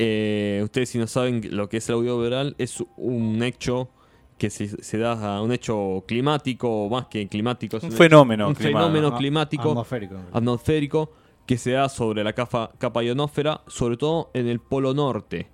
eh, 0.00 0.60
ustedes 0.64 0.88
si 0.88 0.98
no 0.98 1.06
saben 1.06 1.42
lo 1.56 1.68
que 1.68 1.76
es 1.76 1.88
la 1.88 1.94
aurora 1.94 2.14
boreal, 2.14 2.54
es 2.58 2.82
un 2.96 3.40
hecho 3.44 3.88
que 4.36 4.50
se, 4.50 4.66
se 4.82 4.98
da 4.98 5.36
a 5.36 5.40
un 5.42 5.52
hecho 5.52 6.02
climático, 6.08 6.68
o 6.68 6.90
más 6.90 7.06
que 7.06 7.26
climático, 7.28 7.76
es 7.76 7.84
Un 7.84 7.90
hecho- 7.90 7.98
fenómeno 7.98 8.48
un 8.48 8.54
clima- 8.54 8.80
fenómeno 8.80 9.16
climático 9.16 9.70
Atmosférico. 9.70 10.16
atmosférico 10.32 11.12
que 11.46 11.56
se 11.56 11.70
da 11.70 11.88
sobre 11.88 12.24
la 12.24 12.32
capa, 12.32 12.72
capa 12.78 13.02
ionósfera, 13.04 13.62
sobre 13.68 13.96
todo 13.96 14.30
en 14.34 14.48
el 14.48 14.58
polo 14.58 14.92
norte, 14.92 15.46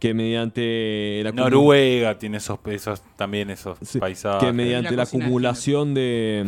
que 0.00 0.12
mediante 0.14 1.20
la 1.22 1.30
Noruega 1.30 2.18
tiene 2.18 2.38
esos, 2.38 2.58
esos 2.66 3.02
también 3.16 3.50
esos 3.50 3.78
Sí, 3.82 4.00
paisajes. 4.00 4.42
que 4.48 4.52
mediante 4.52 4.90
La 4.92 4.96
la 4.96 5.02
cocina 5.04 5.24
acumulación 5.26 5.94
de, 5.94 6.46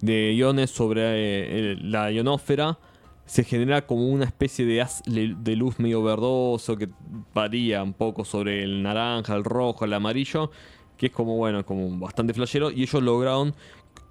de 0.00 0.32
iones 0.34 0.70
sobre 0.70 1.00
eh, 1.02 1.58
el- 1.72 1.90
la 1.90 2.12
ionósfera 2.12 2.78
se 3.24 3.42
genera 3.42 3.86
como 3.86 4.08
una 4.08 4.24
especie 4.24 4.64
de 4.66 4.80
haz 4.82 5.02
de 5.06 5.56
luz 5.56 5.80
medio 5.80 6.00
verdoso 6.02 6.76
que 6.76 6.88
varía 7.34 7.82
un 7.82 7.92
poco 7.94 8.24
sobre 8.24 8.62
el 8.62 8.82
naranja, 8.84 9.34
el 9.34 9.42
rojo, 9.42 9.84
el 9.84 9.94
amarillo, 9.94 10.52
que 10.96 11.06
es 11.06 11.12
como 11.12 11.36
bueno, 11.36 11.66
como 11.66 11.98
bastante 11.98 12.34
flashero 12.34 12.70
y 12.70 12.82
ellos 12.82 13.02
lograron 13.02 13.52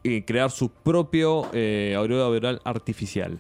eh, 0.04 0.26
crear 0.26 0.52
su 0.52 0.70
propio 0.70 1.48
eh, 1.54 1.94
aurora 1.98 2.28
boreal 2.28 2.62
artificial. 2.66 3.40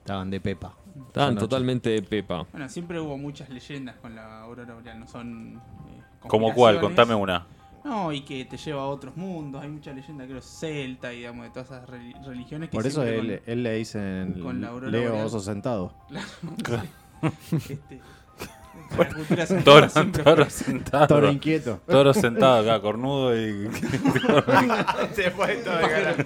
Estaban 0.00 0.28
de 0.30 0.40
pepa. 0.40 0.76
Estaban 1.06 1.36
totalmente 1.36 1.90
de 1.90 2.02
pepa. 2.02 2.46
Bueno, 2.50 2.68
siempre 2.68 2.98
hubo 3.00 3.16
muchas 3.16 3.48
leyendas 3.48 3.96
con 3.96 4.14
la 4.14 4.40
aurora 4.42 4.74
boreal, 4.74 4.98
no 5.00 5.06
son. 5.06 5.54
eh, 5.56 6.02
¿Como 6.28 6.52
cuál? 6.52 6.80
Contame 6.80 7.14
una. 7.14 7.46
No, 7.84 8.12
y 8.12 8.20
que 8.22 8.44
te 8.44 8.56
lleva 8.56 8.82
a 8.82 8.86
otros 8.86 9.16
mundos. 9.16 9.62
Hay 9.62 9.68
mucha 9.68 9.92
leyenda, 9.92 10.26
creo, 10.26 10.42
celta 10.42 11.12
y 11.12 11.18
digamos, 11.18 11.44
de 11.44 11.50
todas 11.50 11.68
esas 11.70 11.88
reli- 11.88 12.22
religiones 12.26 12.68
que 12.68 12.76
Por 12.76 12.86
eso 12.86 13.02
él, 13.04 13.40
él 13.46 13.62
le 13.62 13.74
dice 13.74 14.26
con 14.42 14.60
la 14.60 14.68
aurora 14.68 14.90
Leo 14.90 15.10
boreal. 15.10 15.26
oso 15.26 15.40
sentado. 15.40 15.94
con- 16.64 17.30
este, 17.52 18.00
la 18.98 19.08
cultura 19.08 19.46
celta 19.46 19.64
Toro, 19.64 19.88
siempre 19.90 20.22
toro 20.24 20.50
sentado. 20.50 21.06
Toro 21.06 21.30
inquieto. 21.32 21.80
Toro 21.86 22.12
sentado 22.14 22.58
acá, 22.70 22.80
cornudo 22.82 23.34
y. 23.36 23.68
Se 25.14 25.30
fue 25.30 25.56
todo 25.56 25.76
de 25.78 25.88
cara. 25.88 26.16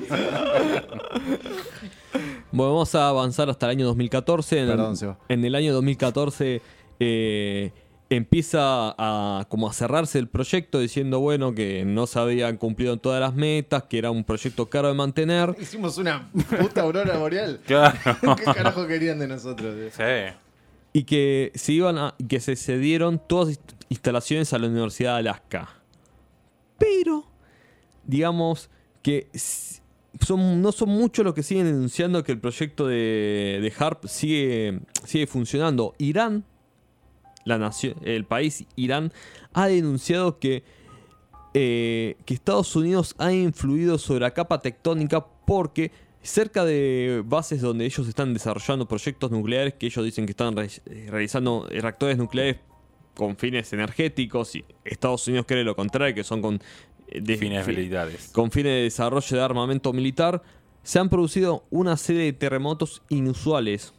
Bueno, 2.52 2.72
vamos 2.74 2.94
a 2.94 3.08
avanzar 3.08 3.48
hasta 3.50 3.66
el 3.66 3.70
año 3.70 3.86
2014. 3.86 4.60
En, 4.60 4.66
Perdón, 4.68 4.96
Seba. 4.96 5.18
en 5.28 5.44
el 5.44 5.54
año 5.54 5.72
2014 5.72 6.60
eh, 7.00 7.72
empieza 8.10 8.94
a, 8.98 9.46
como 9.48 9.68
a 9.68 9.72
cerrarse 9.72 10.18
el 10.18 10.28
proyecto 10.28 10.78
diciendo, 10.78 11.18
bueno, 11.20 11.54
que 11.54 11.84
no 11.86 12.06
se 12.06 12.18
habían 12.18 12.56
cumplido 12.58 12.96
todas 12.98 13.20
las 13.20 13.34
metas, 13.34 13.84
que 13.84 13.98
era 13.98 14.10
un 14.10 14.22
proyecto 14.24 14.68
caro 14.68 14.88
de 14.88 14.94
mantener. 14.94 15.56
Hicimos 15.60 15.96
una 15.98 16.30
puta 16.60 16.82
aurora 16.82 17.16
boreal. 17.18 17.60
Claro. 17.66 17.96
¿Qué 18.36 18.44
carajo 18.44 18.86
querían 18.86 19.18
de 19.18 19.28
nosotros? 19.28 19.74
Sí. 19.96 20.02
y 20.92 21.04
que 21.04 21.52
se 21.54 21.72
iban 21.72 21.96
a, 21.98 22.14
que 22.28 22.38
se 22.40 22.54
cedieron 22.56 23.18
todas 23.26 23.48
inst- 23.58 23.74
instalaciones 23.88 24.52
a 24.52 24.58
la 24.58 24.66
Universidad 24.68 25.14
de 25.14 25.18
Alaska. 25.20 25.68
Pero, 26.78 27.24
digamos 28.04 28.68
que 29.02 29.28
s- 29.32 29.81
no 30.28 30.72
son 30.72 30.88
muchos 30.90 31.24
los 31.24 31.34
que 31.34 31.42
siguen 31.42 31.66
denunciando 31.66 32.22
que 32.22 32.32
el 32.32 32.40
proyecto 32.40 32.86
de, 32.86 33.72
HARP 33.76 34.06
sigue, 34.06 34.80
sigue 35.04 35.26
funcionando. 35.26 35.94
Irán, 35.98 36.44
la 37.44 37.58
nación, 37.58 37.94
el 38.04 38.24
país 38.24 38.64
Irán, 38.76 39.12
ha 39.52 39.66
denunciado 39.66 40.38
que, 40.38 40.64
eh, 41.54 42.16
que 42.24 42.34
Estados 42.34 42.74
Unidos 42.76 43.14
ha 43.18 43.32
influido 43.32 43.98
sobre 43.98 44.20
la 44.20 44.32
capa 44.32 44.60
tectónica 44.60 45.26
porque 45.46 45.90
cerca 46.22 46.64
de 46.64 47.22
bases 47.24 47.60
donde 47.60 47.84
ellos 47.84 48.06
están 48.06 48.32
desarrollando 48.32 48.86
proyectos 48.86 49.30
nucleares 49.32 49.74
que 49.74 49.86
ellos 49.86 50.04
dicen 50.04 50.24
que 50.24 50.30
están 50.30 50.56
eh, 50.58 51.08
realizando 51.10 51.66
reactores 51.68 52.16
nucleares 52.16 52.58
con 53.14 53.36
fines 53.36 53.72
energéticos 53.72 54.54
y 54.56 54.64
Estados 54.84 55.26
Unidos 55.28 55.46
cree 55.46 55.64
lo 55.64 55.76
contrario, 55.76 56.14
que 56.14 56.24
son 56.24 56.40
con 56.40 56.60
de- 57.20 57.36
Fines 57.36 57.64
fi- 57.66 57.72
militares. 57.72 58.30
con 58.32 58.50
fines 58.50 58.72
de 58.72 58.82
desarrollo 58.82 59.36
de 59.36 59.42
armamento 59.42 59.92
militar, 59.92 60.42
se 60.82 60.98
han 60.98 61.08
producido 61.08 61.64
una 61.70 61.96
serie 61.96 62.22
de 62.24 62.32
terremotos 62.32 63.02
inusuales. 63.08 63.92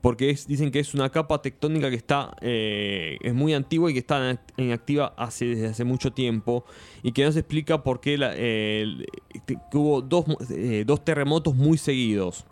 Porque 0.00 0.30
es- 0.30 0.46
dicen 0.46 0.70
que 0.70 0.78
es 0.78 0.94
una 0.94 1.10
capa 1.10 1.42
tectónica 1.42 1.90
que 1.90 1.96
está 1.96 2.34
eh, 2.40 3.18
es 3.20 3.34
muy 3.34 3.52
antigua 3.52 3.90
y 3.90 3.92
que 3.92 3.98
está 3.98 4.40
inactiva 4.56 5.12
hace, 5.18 5.44
desde 5.44 5.66
hace 5.66 5.84
mucho 5.84 6.10
tiempo. 6.12 6.64
Y 7.02 7.12
que 7.12 7.22
no 7.24 7.32
se 7.32 7.40
explica 7.40 7.82
por 7.82 8.00
qué 8.00 8.16
la- 8.16 8.32
eh, 8.34 8.80
el- 8.80 9.06
que 9.44 9.76
hubo 9.76 10.00
dos, 10.00 10.24
eh, 10.50 10.84
dos 10.86 11.04
terremotos 11.04 11.54
muy 11.54 11.76
seguidos. 11.76 12.46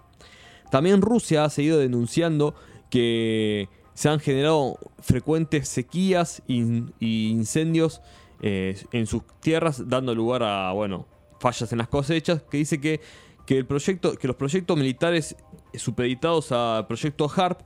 También 0.70 1.00
Rusia 1.00 1.44
ha 1.44 1.48
seguido 1.50 1.78
denunciando 1.78 2.54
que 2.90 3.70
se 3.94 4.10
han 4.10 4.20
generado 4.20 4.78
frecuentes 5.00 5.68
sequías 5.70 6.42
y 6.46 7.30
incendios 7.30 8.02
eh, 8.42 8.76
en 8.92 9.06
sus 9.06 9.22
tierras, 9.40 9.88
dando 9.88 10.14
lugar 10.14 10.42
a 10.42 10.72
bueno 10.72 11.06
fallas 11.40 11.70
en 11.72 11.78
las 11.78 11.88
cosechas. 11.88 12.42
Que 12.50 12.58
dice 12.58 12.80
que, 12.80 13.00
que 13.46 13.56
el 13.58 13.66
proyecto, 13.66 14.14
que 14.14 14.26
los 14.26 14.36
proyectos 14.36 14.76
militares 14.76 15.36
supeditados 15.74 16.52
al 16.52 16.86
proyecto 16.86 17.30
HARP 17.34 17.60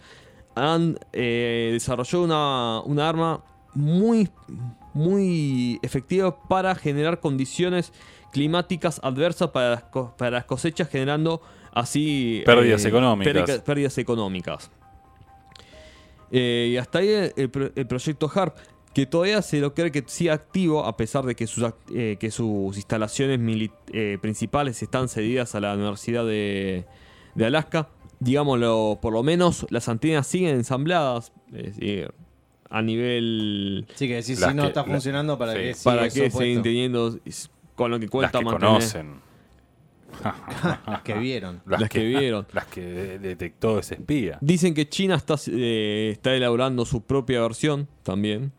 han 0.55 0.99
eh, 1.13 1.71
desarrollado 1.73 2.25
una, 2.25 2.81
una 2.85 3.09
arma 3.09 3.45
muy, 3.75 4.29
muy 4.93 5.79
efectiva 5.83 6.43
para 6.49 6.75
generar 6.75 7.21
condiciones 7.21 7.93
climáticas 8.33 9.01
adversas 9.03 9.49
para 9.51 9.71
las, 9.71 9.83
co- 9.85 10.15
para 10.19 10.31
las 10.33 10.45
cosechas, 10.45 10.89
generando 10.89 11.41
así 11.73 12.43
Pérdidas 12.45 12.85
económicas. 12.85 13.33
pérdica- 13.33 13.65
pérdidas 13.65 13.97
económicas. 13.99 14.71
Eh, 16.31 16.71
y 16.73 16.77
hasta 16.79 16.99
ahí 16.99 17.31
el 17.37 17.87
proyecto 17.87 18.31
HARP, 18.35 18.57
que 18.95 19.07
todavía 19.07 19.41
se 19.43 19.59
lo 19.61 19.75
cree 19.75 19.91
que 19.91 20.03
sigue 20.07 20.31
activo, 20.31 20.85
a 20.85 20.97
pesar 20.97 21.25
de 21.25 21.35
que 21.35 21.47
sus, 21.47 21.65
act- 21.65 21.77
eh, 21.95 22.17
que 22.21 22.31
sus 22.31 22.77
instalaciones 22.77 23.41
eh, 23.93 24.19
principales 24.21 24.83
están 24.83 25.09
cedidas 25.09 25.55
a 25.55 25.61
la 25.61 25.75
Universidad 25.75 26.25
de, 26.27 26.85
de 27.35 27.45
Alaska. 27.47 27.89
Digámoslo, 28.21 28.99
por 29.03 29.13
lo 29.15 29.23
menos 29.23 29.67
las 29.71 29.89
antenas 29.89 30.27
siguen 30.27 30.55
ensambladas, 30.57 31.33
es 31.53 31.77
decir, 31.77 32.13
a 32.71 32.81
nivel 32.83 33.87
Sí, 33.95 34.07
que 34.09 34.15
decís, 34.17 34.39
Las 34.41 34.51
si 34.51 34.57
no 34.57 34.63
que- 34.63 34.69
está 34.69 34.85
funcionando, 34.85 35.37
¿para 35.39 35.53
sí. 35.55 35.59
qué 35.59 35.75
para 35.83 36.03
puesto? 36.31 36.39
siguen 36.39 36.63
teniendo 36.63 37.19
con 37.75 37.91
lo 37.91 37.99
que 37.99 38.05
Las 38.07 38.11
cuesta 38.11 38.39
que 38.39 38.45
mantener 38.45 38.69
conocen. 38.75 39.33
Las 40.87 41.03
que 41.03 41.15
vieron. 41.15 41.63
las 41.67 41.89
que 41.89 42.05
vieron. 42.05 42.47
Las 42.53 42.67
que 42.67 42.83
de- 42.83 43.19
detectó 43.19 43.79
ese 43.79 43.95
espía. 43.95 44.39
Dicen 44.43 44.75
que 44.75 44.89
China 44.89 45.15
está, 45.17 45.37
eh, 45.49 46.11
está 46.13 46.35
elaborando 46.35 46.85
su 46.85 47.03
propia 47.03 47.41
versión 47.41 47.89
también 48.03 48.53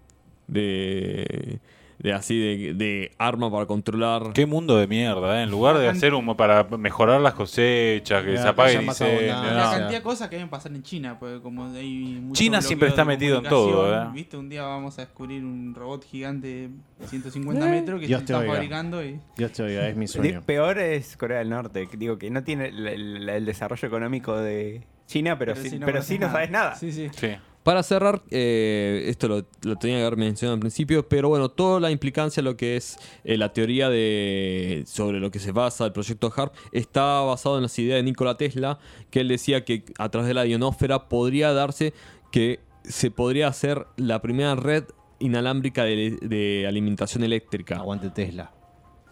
de, 0.48 1.60
de 2.00 2.14
así 2.14 2.38
de, 2.38 2.74
de 2.74 3.12
arma 3.18 3.52
para 3.52 3.66
controlar. 3.66 4.34
Qué 4.34 4.46
mundo 4.46 4.78
de 4.78 4.88
mierda, 4.88 5.40
¿eh? 5.40 5.44
En 5.44 5.52
lugar 5.52 5.78
de 5.78 5.88
hacer 5.88 6.14
un 6.14 6.36
para 6.36 6.64
mejorar 6.66 7.22
las 7.22 7.34
cosechas, 7.34 8.24
que 8.24 8.38
se 8.38 8.48
apague. 8.48 8.82
La 8.82 8.84
no. 8.84 9.72
cantidad 9.72 9.90
de 9.92 10.02
cosas 10.02 10.30
que 10.30 10.36
deben 10.36 10.50
pasar 10.50 10.72
en 10.74 10.84
China, 10.84 11.18
porque 11.20 11.42
como 11.42 11.66
hay 11.74 12.20
mucho 12.22 12.38
China 12.40 12.62
siempre 12.62 12.90
está 12.90 13.06
metido 13.06 13.38
en 13.38 13.44
todo, 13.46 13.94
¿eh? 13.96 14.08
Viste, 14.14 14.38
un 14.38 14.50
día 14.50 14.64
vamos 14.64 14.98
a 15.00 15.04
descubrir 15.04 15.44
un 15.44 15.74
robot 15.76 16.06
gigante 16.06 16.70
de 17.00 17.08
150 17.08 17.66
metros 17.68 18.00
que 18.00 18.08
Dios 18.08 18.20
se 18.20 18.26
está 18.26 18.40
oiga. 18.40 18.54
fabricando 18.54 19.04
y 19.04 19.20
Dios 19.38 19.52
te 19.52 19.64
oiga, 19.64 19.88
es 19.88 19.96
mi 19.96 20.08
sueño. 20.08 20.42
Peor 20.46 20.80
es 20.80 21.16
Corea 21.18 21.40
del 21.40 21.50
Norte, 21.50 21.88
digo 21.98 22.18
que 22.18 22.30
no 22.30 22.44
tiene 22.44 22.68
el, 22.68 22.88
el- 22.88 23.30
el 23.30 23.46
desarrollo 23.46 23.88
económico 23.88 24.36
de 24.38 24.82
China, 25.08 25.38
pero, 25.38 25.56
sí, 25.56 25.78
no 25.80 25.86
pero 25.86 26.02
sí 26.02 26.18
no 26.18 26.32
sabes 26.32 26.50
nada. 26.50 26.76
Sí, 26.76 26.92
sí. 26.92 27.10
Sí. 27.14 27.30
Para 27.64 27.82
cerrar, 27.82 28.22
eh, 28.30 29.06
esto 29.08 29.30
lo, 29.30 29.46
lo 29.64 29.78
tenía 29.78 29.98
que 29.98 30.02
haber 30.06 30.18
mencionado 30.18 30.56
al 30.56 30.60
principio, 30.60 31.08
pero 31.08 31.30
bueno, 31.30 31.48
toda 31.50 31.80
la 31.80 31.92
implicancia, 31.92 32.44
lo 32.44 32.58
que 32.58 32.76
es 32.76 32.98
eh, 33.24 33.38
la 33.38 33.54
teoría 33.54 33.90
de 33.90 34.84
sobre 34.86 35.22
lo 35.22 35.32
que 35.32 35.40
se 35.40 35.54
basa 35.54 35.86
el 35.86 35.94
proyecto 35.94 36.32
HARP, 36.36 36.54
está 36.74 37.22
basado 37.22 37.56
en 37.56 37.64
las 37.64 37.80
ideas 37.80 37.98
de 38.00 38.04
Nikola 38.04 38.36
Tesla, 38.36 38.80
que 39.10 39.22
él 39.22 39.30
decía 39.30 39.64
que 39.64 39.86
a 39.98 40.10
través 40.10 40.28
de 40.28 40.34
la 40.34 40.46
ionosfera 40.46 41.08
podría 41.08 41.54
darse 41.54 41.94
que 42.34 42.60
se 42.84 43.12
podría 43.12 43.48
hacer 43.48 43.88
la 43.96 44.22
primera 44.22 44.56
red 44.56 44.84
inalámbrica 45.20 45.86
de, 45.86 46.18
de 46.22 46.66
alimentación 46.68 47.24
eléctrica. 47.24 47.78
Aguante 47.78 48.10
Tesla. 48.10 48.52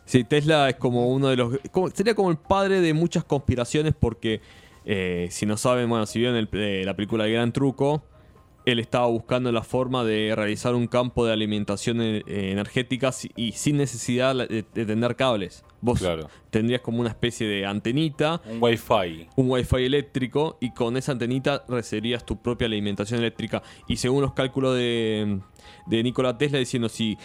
Sí, 0.03 0.25
Tesla 0.25 0.67
es 0.67 0.75
como 0.75 1.08
uno 1.08 1.29
de 1.29 1.38
los. 1.38 1.58
como- 1.72 1.89
sería 1.89 2.15
como 2.15 2.31
el 2.31 2.38
padre 2.38 2.81
de 2.81 2.93
muchas 2.93 3.24
conspiraciones 3.24 3.93
porque, 3.98 4.41
eh, 4.84 5.29
si 5.31 5.46
no 5.46 5.55
saben, 5.55 5.88
bueno, 5.88 6.05
si 6.05 6.20
vieron 6.20 6.36
el- 6.36 6.86
la 6.86 6.96
película 6.98 7.25
El 7.27 7.31
Gran 7.31 7.53
Truco, 7.53 8.03
él 8.65 8.80
estaba 8.80 9.08
buscando 9.08 9.51
la 9.51 9.63
forma 9.63 10.03
de 10.03 10.34
realizar 10.36 10.75
un 10.75 10.88
campo 10.88 11.25
de 11.25 11.34
alimentación 11.34 12.00
eh, 12.01 12.24
energética 12.27 13.12
si- 13.12 13.32
y 13.36 13.53
sin 13.53 13.77
necesidad 13.77 14.36
de, 14.48 14.63
tener 14.63 15.15
cables. 15.15 15.63
Vos 15.82 16.00
Claro. 16.00 16.30
tendrías 16.51 16.82
como 16.82 17.00
una 17.00 17.10
especie 17.10 17.48
de 17.48 17.65
antenita 17.65 18.39
Un 18.46 18.62
wifi. 18.62 19.27
un 19.36 19.50
wifi 19.50 19.77
eléctrico 19.84 20.58
y 20.62 20.72
con 20.74 20.96
esa 20.96 21.12
antenita 21.13 21.63
recibirías 21.68 22.24
tu 22.25 22.39
propia 22.41 22.68
alimentación 22.68 23.20
eléctrica. 23.20 23.63
Y 23.88 23.98
según 23.98 24.22
los 24.22 24.34
cálculos 24.34 24.75
de, 24.75 25.39
de 25.88 26.03
Nikola 26.03 26.38
Tesla 26.38 26.60
diciendo 26.60 26.88
si 26.88 27.18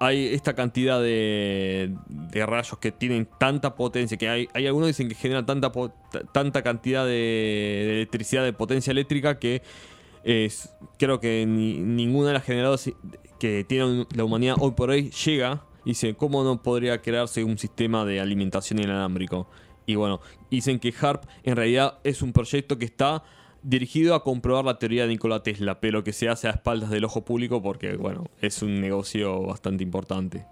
hay 0.00 0.34
esta 0.34 0.54
cantidad 0.54 1.00
de, 1.00 1.94
de 2.08 2.44
rayos 2.44 2.76
que 2.78 2.92
tienen 2.92 3.26
tanta 3.38 3.74
potencia, 3.74 4.18
que 4.18 4.28
hay, 4.28 4.48
hay 4.52 4.66
algunos 4.66 4.88
que 4.88 4.92
dicen 4.92 5.08
que 5.08 5.14
generan 5.14 5.46
tanta, 5.46 5.72
tanta 6.32 6.62
cantidad 6.62 7.04
de, 7.06 7.10
de 7.10 7.92
electricidad, 8.00 8.44
de 8.44 8.52
potencia 8.52 8.90
eléctrica 8.90 9.38
que 9.38 9.62
es, 10.24 10.74
creo 10.98 11.20
que 11.20 11.44
ni- 11.46 11.78
ninguna 11.78 12.28
de 12.28 12.34
las 12.34 12.44
generadoras 12.44 12.90
que 13.38 13.64
tiene 13.64 14.06
la 14.14 14.24
humanidad 14.24 14.56
hoy 14.58 14.72
por 14.72 14.90
hoy 14.90 15.10
llega. 15.10 15.64
Y 15.84 15.90
dice, 15.90 16.14
¿cómo 16.14 16.42
no 16.44 16.62
podría 16.62 17.02
crearse 17.02 17.44
un 17.44 17.58
sistema 17.58 18.04
de 18.06 18.18
alimentación 18.18 18.78
inalámbrico? 18.78 19.46
Y 19.84 19.96
bueno, 19.96 20.20
dicen 20.50 20.78
que 20.78 20.94
HARP 20.98 21.24
en 21.42 21.56
realidad 21.56 21.98
es 22.04 22.22
un 22.22 22.32
proyecto 22.32 22.78
que 22.78 22.86
está 22.86 23.22
dirigido 23.62 24.14
a 24.14 24.22
comprobar 24.24 24.64
la 24.64 24.78
teoría 24.78 25.02
de 25.02 25.08
Nikola 25.08 25.42
Tesla, 25.42 25.80
pero 25.80 26.02
que 26.02 26.14
se 26.14 26.28
hace 26.30 26.48
a 26.48 26.52
espaldas 26.52 26.88
del 26.88 27.04
ojo 27.04 27.24
público 27.26 27.62
porque, 27.62 27.96
bueno, 27.96 28.24
es 28.40 28.62
un 28.62 28.80
negocio 28.80 29.42
bastante 29.42 29.82
importante. 29.84 30.46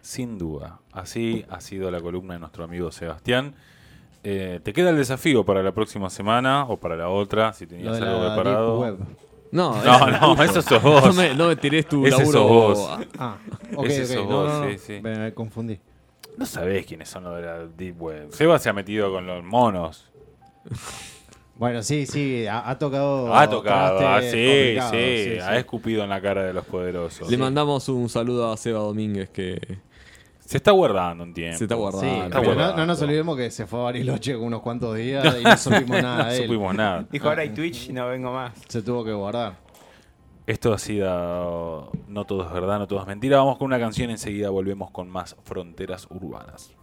Sin 0.00 0.38
duda. 0.38 0.80
Así 0.92 1.44
ha 1.48 1.60
sido 1.60 1.90
la 1.90 2.00
columna 2.00 2.34
de 2.34 2.40
nuestro 2.40 2.62
amigo 2.62 2.92
Sebastián. 2.92 3.54
Eh, 4.26 4.58
te 4.62 4.72
queda 4.72 4.90
el 4.90 4.96
desafío 4.96 5.44
para 5.44 5.62
la 5.62 5.72
próxima 5.72 6.08
semana 6.08 6.64
o 6.64 6.78
para 6.78 6.96
la 6.96 7.08
otra, 7.10 7.52
si 7.52 7.66
tenías 7.66 8.00
algo 8.00 8.20
preparado. 8.26 8.80
Web. 8.80 8.96
No, 9.52 9.80
No, 9.84 10.34
no, 10.34 10.42
eso 10.42 10.62
sos 10.62 10.82
no 10.82 10.90
vos. 10.90 11.14
me, 11.14 11.34
no 11.34 11.48
me 11.48 11.56
tirés 11.56 11.86
tu 11.86 12.04
Ese 12.06 12.18
laburo. 12.18 12.32
sos 12.32 12.48
vos. 12.48 12.98
Ah, 13.18 13.36
ok, 13.76 13.86
Ese 13.86 14.02
ok. 14.02 14.08
sos 14.08 14.28
No, 14.28 14.36
vos, 14.36 14.48
no, 14.52 14.64
no. 14.64 14.70
sí, 14.70 14.78
sí. 14.78 15.00
Me, 15.02 15.16
me 15.16 15.34
confundí. 15.34 15.78
No 16.38 16.46
sabés 16.46 16.84
quiénes 16.86 17.08
son 17.08 17.24
los 17.24 17.36
de 17.36 17.42
la 17.42 17.66
Deep 17.66 18.00
Web. 18.02 18.28
Seba 18.32 18.58
se 18.58 18.68
ha 18.68 18.72
metido 18.72 19.12
con 19.12 19.26
los 19.26 19.44
monos. 19.44 20.10
Bueno, 21.56 21.82
sí, 21.84 22.06
sí, 22.06 22.46
ha, 22.48 22.68
ha 22.68 22.78
tocado. 22.78 23.32
ha 23.32 23.48
tocado, 23.48 24.00
ah, 24.08 24.20
sí, 24.20 24.26
complicados, 24.32 24.90
sí, 24.90 25.38
ha 25.40 25.56
escupido 25.56 26.02
en 26.02 26.10
la 26.10 26.20
cara 26.20 26.42
de 26.42 26.52
los 26.52 26.64
poderosos. 26.64 27.30
Le 27.30 27.36
mandamos 27.36 27.88
un 27.88 28.08
saludo 28.08 28.50
a 28.52 28.56
Seba 28.56 28.80
Domínguez 28.80 29.28
que 29.30 29.78
Se 30.44 30.58
está 30.58 30.72
guardando 30.72 31.24
un 31.24 31.32
tiempo. 31.32 31.56
se 31.58 31.64
está 31.64 31.74
Sí, 31.74 31.80
guardando. 31.80 32.52
está 32.52 32.76
no, 32.76 32.86
nos 32.86 33.00
olvidemos 33.02 33.36
que 33.36 33.50
se 33.50 33.66
fue 33.66 33.80
a 33.80 33.82
Bariloche 33.84 34.34
con 34.34 34.44
unos 34.44 34.60
cuantos 34.60 34.94
días 34.96 35.24
y 35.40 35.44
no 35.44 35.56
supimos 35.56 36.02
nada 36.02 36.24
No 36.24 36.30
de 36.30 36.36
él. 36.36 36.42
supimos 36.44 36.74
nada. 36.74 37.06
Dijo, 37.10 37.28
ahora 37.28 37.42
hay 37.42 37.50
Twitch 37.50 37.88
y 37.88 37.92
no 37.92 38.06
vengo 38.08 38.32
más. 38.32 38.52
Se 38.68 38.82
tuvo 38.82 39.04
que 39.04 39.12
guardar. 39.12 39.56
Esto 40.46 40.74
ha 40.74 40.78
sido 40.78 41.90
No 42.08 42.24
todo 42.26 42.46
es 42.46 42.52
verdad, 42.52 42.78
no 42.78 42.86
todo 42.86 43.00
es 43.00 43.06
mentira. 43.06 43.38
Vamos 43.38 43.56
con 43.56 43.66
una 43.66 43.78
canción, 43.78 44.10
enseguida 44.10 44.50
volvemos 44.50 44.90
con 44.90 45.08
más 45.08 45.34
fronteras 45.44 46.06
urbanas. 46.10 46.74